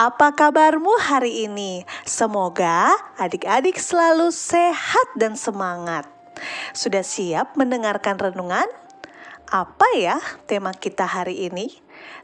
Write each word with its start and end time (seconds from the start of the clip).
apa 0.00 0.32
kabarmu 0.32 0.96
hari 0.96 1.44
ini? 1.44 1.84
Semoga 2.08 2.96
adik-adik 3.20 3.76
selalu 3.76 4.32
sehat 4.32 5.12
dan 5.12 5.36
semangat. 5.36 6.08
Sudah 6.72 7.04
siap 7.04 7.52
mendengarkan 7.60 8.16
renungan? 8.16 8.64
Apa 9.52 9.84
ya 10.00 10.16
tema 10.48 10.72
kita 10.72 11.04
hari 11.04 11.52
ini? 11.52 11.68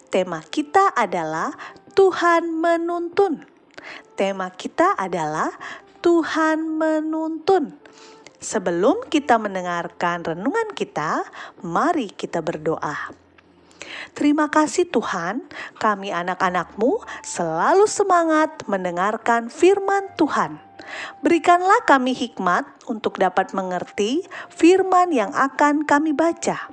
Tema 0.09 0.41
kita 0.41 0.97
adalah 0.97 1.53
Tuhan 1.93 2.49
menuntun. 2.49 3.45
Tema 4.17 4.49
kita 4.57 4.97
adalah 4.97 5.53
Tuhan 6.01 6.81
menuntun. 6.81 7.77
Sebelum 8.41 9.05
kita 9.13 9.37
mendengarkan 9.37 10.25
renungan 10.25 10.73
kita, 10.73 11.29
mari 11.61 12.09
kita 12.09 12.41
berdoa. 12.41 13.26
Terima 14.15 14.47
kasih 14.53 14.87
Tuhan, 14.87 15.43
kami 15.83 16.15
anak-anakmu 16.15 17.03
selalu 17.27 17.89
semangat 17.91 18.63
mendengarkan 18.71 19.51
firman 19.51 20.13
Tuhan. 20.15 20.63
Berikanlah 21.25 21.83
kami 21.83 22.15
hikmat 22.15 22.69
untuk 22.87 23.19
dapat 23.19 23.51
mengerti 23.51 24.23
firman 24.53 25.11
yang 25.11 25.35
akan 25.35 25.83
kami 25.83 26.15
baca. 26.15 26.71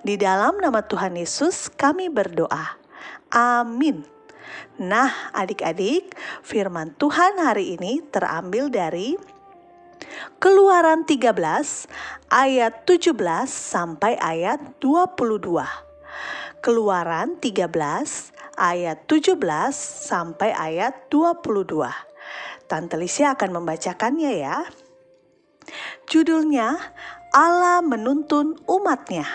Di 0.00 0.16
dalam 0.16 0.56
nama 0.56 0.80
Tuhan 0.80 1.20
Yesus 1.20 1.68
kami 1.68 2.08
berdoa. 2.08 2.80
Amin. 3.28 4.08
Nah, 4.80 5.12
adik-adik, 5.36 6.16
firman 6.40 6.96
Tuhan 6.96 7.36
hari 7.36 7.76
ini 7.76 8.00
terambil 8.08 8.72
dari 8.72 9.20
Keluaran 10.40 11.04
13 11.04 11.36
ayat 12.32 12.88
17 12.88 13.12
sampai 13.44 14.16
ayat 14.16 14.58
22. 14.80 15.89
Keluaran 16.60 17.40
13 17.40 17.72
ayat 18.60 19.08
17 19.08 19.40
sampai 19.74 20.52
ayat 20.52 21.08
22. 21.08 21.88
Tante 22.68 22.96
Lisia 23.00 23.34
akan 23.34 23.62
membacakannya 23.62 24.32
ya. 24.36 24.62
Judulnya 26.06 26.76
Allah 27.30 27.80
menuntun 27.80 28.58
umatnya. 28.66 29.26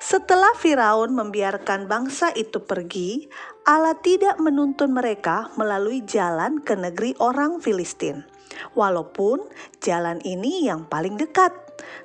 Setelah 0.00 0.56
Firaun 0.56 1.12
membiarkan 1.12 1.84
bangsa 1.84 2.32
itu 2.32 2.64
pergi, 2.64 3.28
Allah 3.68 3.92
tidak 4.00 4.40
menuntun 4.40 4.96
mereka 4.96 5.52
melalui 5.60 6.00
jalan 6.08 6.64
ke 6.64 6.72
negeri 6.72 7.12
orang 7.20 7.60
Filistin. 7.60 8.24
Walaupun 8.72 9.44
jalan 9.84 10.18
ini 10.24 10.64
yang 10.64 10.88
paling 10.88 11.20
dekat, 11.20 11.52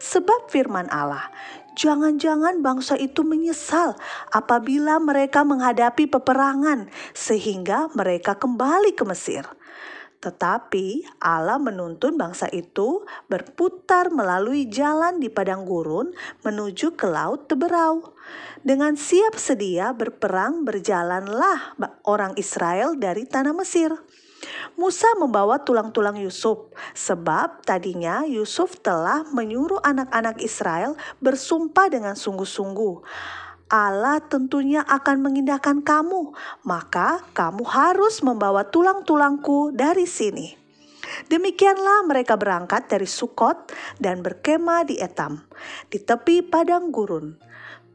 sebab 0.03 0.51
firman 0.51 0.91
Allah, 0.91 1.31
Jangan-jangan 1.75 2.63
bangsa 2.63 2.95
itu 2.95 3.27
menyesal 3.27 3.99
apabila 4.31 4.95
mereka 5.03 5.43
menghadapi 5.43 6.07
peperangan, 6.07 6.87
sehingga 7.11 7.91
mereka 7.91 8.39
kembali 8.39 8.95
ke 8.95 9.03
Mesir. 9.03 9.43
Tetapi 10.23 11.19
Allah 11.21 11.61
menuntun 11.61 12.17
bangsa 12.17 12.49
itu 12.49 13.05
berputar 13.29 14.09
melalui 14.09 14.65
jalan 14.65 15.21
di 15.21 15.29
padang 15.29 15.69
gurun 15.69 16.15
menuju 16.41 16.97
ke 16.97 17.05
laut 17.05 17.45
Teberau. 17.45 18.15
Dengan 18.65 18.97
siap 18.97 19.37
sedia 19.37 19.93
berperang 19.93 20.65
berjalanlah 20.65 21.77
orang 22.09 22.33
Israel 22.41 22.97
dari 22.97 23.29
tanah 23.29 23.53
Mesir. 23.53 23.93
Musa 24.75 25.07
membawa 25.17 25.61
tulang-tulang 25.63 26.19
Yusuf, 26.19 26.71
sebab 26.93 27.63
tadinya 27.63 28.27
Yusuf 28.27 28.79
telah 28.83 29.23
menyuruh 29.31 29.79
anak-anak 29.81 30.41
Israel 30.43 30.99
bersumpah 31.23 31.87
dengan 31.91 32.13
sungguh-sungguh. 32.17 32.95
Allah 33.65 34.21
tentunya 34.21 34.85
akan 34.85 35.25
mengindahkan 35.25 35.81
kamu, 35.81 36.37
maka 36.63 37.25
kamu 37.33 37.65
harus 37.65 38.21
membawa 38.21 38.69
tulang-tulangku 38.69 39.73
dari 39.73 40.05
sini. 40.05 40.53
Demikianlah 41.29 42.05
mereka 42.05 42.37
berangkat 42.37 42.89
dari 42.89 43.09
Sukot 43.09 43.73
dan 43.97 44.21
berkemah 44.21 44.85
di 44.85 45.01
Etam, 45.01 45.41
di 45.89 46.01
tepi 46.01 46.45
padang 46.45 46.93
gurun. 46.93 47.37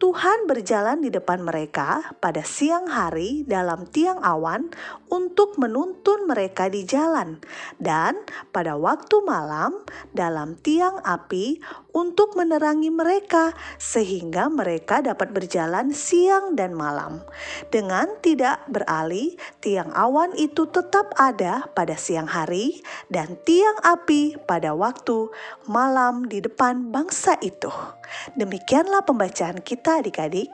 Tuhan 0.00 0.48
berjalan 0.48 1.04
di 1.04 1.12
depan 1.12 1.44
mereka 1.44 2.16
pada 2.24 2.40
siang 2.40 2.88
hari 2.88 3.44
dalam 3.44 3.84
tiang 3.84 4.16
awan 4.24 4.72
untuk 5.12 5.60
menuntun 5.60 6.24
mereka 6.24 6.72
di 6.72 6.88
jalan, 6.88 7.36
dan 7.76 8.16
pada 8.48 8.80
waktu 8.80 9.20
malam 9.20 9.76
dalam 10.16 10.56
tiang 10.56 11.04
api 11.04 11.60
untuk 11.92 12.32
menerangi 12.32 12.88
mereka, 12.88 13.52
sehingga 13.76 14.48
mereka 14.48 15.04
dapat 15.04 15.36
berjalan 15.36 15.92
siang 15.92 16.56
dan 16.56 16.72
malam. 16.72 17.20
Dengan 17.68 18.08
tidak 18.24 18.64
beralih, 18.72 19.36
tiang 19.60 19.92
awan 19.92 20.32
itu 20.40 20.64
tetap 20.72 21.12
ada 21.20 21.68
pada 21.76 22.00
siang 22.00 22.32
hari, 22.32 22.80
dan 23.12 23.36
tiang 23.44 23.76
api 23.84 24.40
pada 24.48 24.72
waktu 24.72 25.28
malam 25.68 26.24
di 26.24 26.40
depan 26.40 26.88
bangsa 26.88 27.36
itu. 27.44 27.99
Demikianlah 28.34 29.02
pembacaan 29.04 29.62
kita 29.62 30.00
adik-adik. 30.04 30.50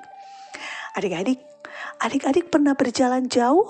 Adik-adik, 0.97 1.41
adik-adik 2.01 2.49
pernah 2.49 2.73
berjalan 2.73 3.29
jauh? 3.29 3.69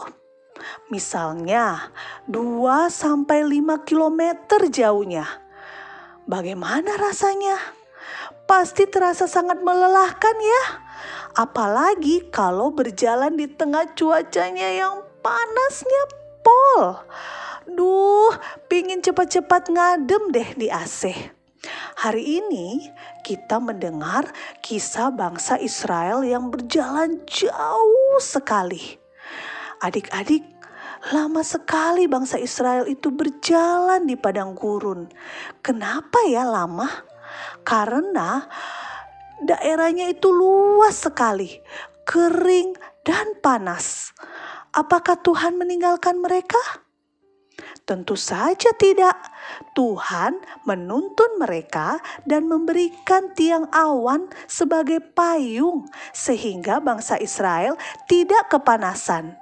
Misalnya 0.89 1.93
2 2.31 2.89
sampai 2.89 3.45
5 3.45 3.87
km 3.87 4.23
jauhnya. 4.71 5.27
Bagaimana 6.27 6.99
rasanya? 6.99 7.59
Pasti 8.47 8.87
terasa 8.87 9.27
sangat 9.27 9.63
melelahkan 9.63 10.37
ya. 10.39 10.65
Apalagi 11.37 12.31
kalau 12.31 12.71
berjalan 12.71 13.35
di 13.35 13.51
tengah 13.51 13.91
cuacanya 13.99 14.71
yang 14.71 15.03
panasnya 15.21 16.03
pol. 16.41 17.03
Duh, 17.67 18.33
pingin 18.71 19.03
cepat-cepat 19.03 19.69
ngadem 19.75 20.31
deh 20.31 20.49
di 20.55 20.71
AC. 20.71 21.11
Hari 21.97 22.45
ini 22.45 22.93
kita 23.25 23.57
mendengar 23.57 24.29
kisah 24.61 25.09
bangsa 25.09 25.57
Israel 25.57 26.21
yang 26.29 26.53
berjalan 26.53 27.25
jauh 27.25 28.21
sekali. 28.21 29.01
Adik-adik, 29.81 30.45
lama 31.09 31.41
sekali 31.41 32.05
bangsa 32.05 32.37
Israel 32.37 32.85
itu 32.85 33.09
berjalan 33.09 34.05
di 34.05 34.13
padang 34.13 34.53
gurun. 34.53 35.09
Kenapa 35.65 36.21
ya 36.29 36.45
lama? 36.45 36.85
Karena 37.65 38.45
daerahnya 39.41 40.13
itu 40.13 40.29
luas 40.29 41.01
sekali, 41.01 41.49
kering 42.05 42.77
dan 43.09 43.41
panas. 43.41 44.13
Apakah 44.77 45.17
Tuhan 45.25 45.57
meninggalkan 45.57 46.21
mereka? 46.21 46.61
Tentu 47.87 48.19
saja 48.19 48.75
tidak. 48.75 49.15
Tuhan 49.79 50.43
menuntun 50.67 51.39
mereka 51.39 52.03
dan 52.27 52.51
memberikan 52.51 53.31
tiang 53.39 53.71
awan 53.71 54.27
sebagai 54.51 54.99
payung, 54.99 55.87
sehingga 56.11 56.83
bangsa 56.83 57.15
Israel 57.23 57.79
tidak 58.11 58.51
kepanasan 58.51 59.39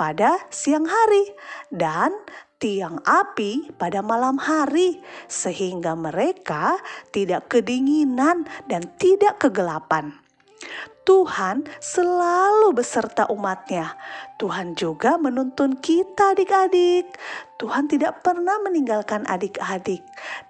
pada 0.00 0.40
siang 0.48 0.88
hari, 0.88 1.36
dan 1.68 2.16
tiang 2.56 2.96
api 3.04 3.76
pada 3.76 4.00
malam 4.00 4.40
hari, 4.40 5.04
sehingga 5.28 5.92
mereka 5.92 6.80
tidak 7.12 7.52
kedinginan 7.52 8.48
dan 8.72 8.88
tidak 8.96 9.36
kegelapan. 9.36 10.21
Tuhan 11.02 11.66
selalu 11.82 12.78
beserta 12.78 13.26
umatnya. 13.26 13.98
Tuhan 14.38 14.78
juga 14.78 15.18
menuntun 15.18 15.74
kita 15.82 16.38
adik-adik. 16.38 17.10
Tuhan 17.58 17.90
tidak 17.90 18.22
pernah 18.22 18.62
meninggalkan 18.62 19.26
adik-adik 19.26 20.02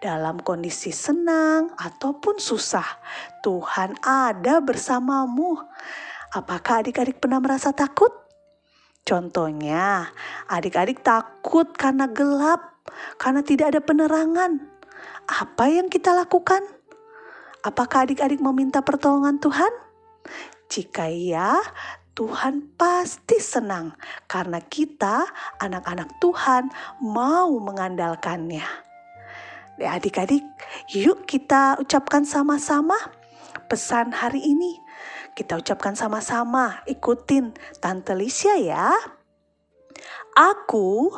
dalam 0.05 0.37
kondisi 0.45 0.93
senang 0.93 1.73
ataupun 1.81 2.37
susah. 2.37 2.85
Tuhan 3.41 3.97
ada 4.05 4.61
bersamamu. 4.61 5.57
Apakah 6.37 6.85
adik-adik 6.85 7.17
pernah 7.17 7.41
merasa 7.41 7.73
takut? 7.73 8.13
Contohnya, 9.03 10.13
adik-adik 10.47 11.03
takut 11.03 11.67
karena 11.75 12.07
gelap, 12.07 12.77
karena 13.19 13.41
tidak 13.43 13.75
ada 13.75 13.81
penerangan. 13.83 14.63
Apa 15.27 15.65
yang 15.73 15.89
kita 15.89 16.13
lakukan? 16.13 16.63
Apakah 17.65 18.07
adik-adik 18.07 18.39
meminta 18.39 18.79
pertolongan 18.85 19.43
Tuhan? 19.43 19.92
Jika 20.69 21.09
iya, 21.09 21.61
Tuhan 22.13 22.77
pasti 22.77 23.41
senang 23.41 23.97
karena 24.29 24.61
kita, 24.61 25.25
anak-anak 25.61 26.21
Tuhan, 26.21 26.69
mau 27.01 27.53
mengandalkannya. 27.57 28.65
Ya, 29.81 29.89
adik-adik, 29.97 30.45
yuk 30.93 31.25
kita 31.25 31.81
ucapkan 31.81 32.29
sama-sama 32.29 32.97
pesan 33.73 34.13
hari 34.13 34.45
ini. 34.45 34.77
Kita 35.33 35.57
ucapkan 35.57 35.97
sama-sama, 35.97 36.85
ikutin 36.85 37.57
Tante 37.81 38.13
Lisya 38.13 38.61
ya. 38.61 38.93
Aku 40.37 41.09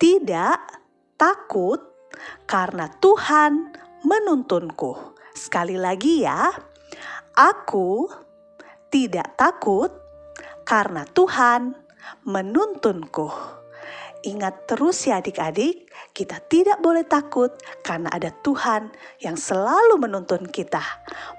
tidak 0.00 0.58
takut 1.20 1.80
karena 2.48 2.88
Tuhan 2.96 3.76
menuntunku. 4.00 5.12
Sekali 5.36 5.76
lagi 5.76 6.24
ya, 6.24 6.48
Aku 7.32 8.12
tidak 8.92 9.40
takut 9.40 9.88
karena 10.68 11.08
Tuhan 11.08 11.72
menuntunku. 12.28 13.32
Ingat 14.22 14.68
terus 14.68 15.00
ya 15.08 15.18
adik-adik, 15.18 15.88
kita 16.12 16.44
tidak 16.44 16.76
boleh 16.84 17.08
takut 17.08 17.56
karena 17.80 18.12
ada 18.12 18.28
Tuhan 18.44 18.92
yang 19.24 19.40
selalu 19.40 19.96
menuntun 19.96 20.44
kita. 20.44 20.84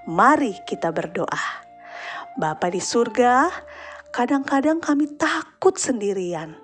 Mari 0.10 0.66
kita 0.66 0.90
berdoa. 0.90 1.62
Bapa 2.42 2.74
di 2.74 2.82
surga, 2.82 3.54
kadang-kadang 4.10 4.82
kami 4.82 5.14
takut 5.14 5.78
sendirian. 5.78 6.63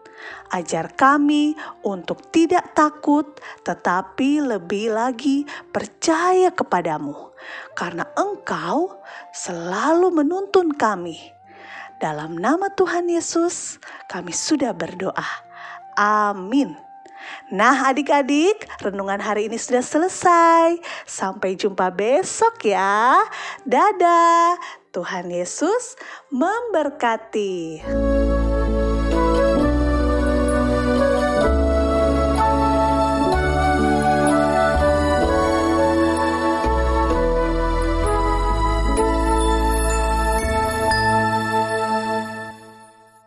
Ajar 0.49 0.93
kami 0.97 1.53
untuk 1.85 2.33
tidak 2.33 2.73
takut, 2.73 3.37
tetapi 3.61 4.41
lebih 4.41 4.93
lagi 4.93 5.45
percaya 5.69 6.49
kepadamu, 6.49 7.33
karena 7.77 8.07
Engkau 8.17 8.99
selalu 9.31 10.09
menuntun 10.09 10.73
kami. 10.73 11.17
Dalam 11.99 12.39
nama 12.39 12.71
Tuhan 12.73 13.11
Yesus, 13.11 13.77
kami 14.07 14.31
sudah 14.31 14.71
berdoa. 14.71 15.27
Amin. 15.99 16.89
Nah, 17.51 17.91
adik-adik, 17.91 18.65
renungan 18.79 19.19
hari 19.19 19.51
ini 19.51 19.59
sudah 19.59 19.83
selesai. 19.83 20.79
Sampai 21.03 21.59
jumpa 21.59 21.91
besok 21.91 22.63
ya. 22.63 23.19
Dadah. 23.67 24.55
Tuhan 24.89 25.29
Yesus 25.29 25.99
memberkati. 26.33 27.85